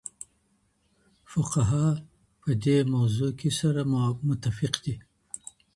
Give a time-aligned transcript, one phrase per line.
[1.31, 1.93] فقهاء
[2.41, 3.81] په دې موضوع کي سره
[4.27, 4.95] متفق دي؟